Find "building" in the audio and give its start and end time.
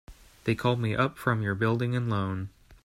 1.53-1.95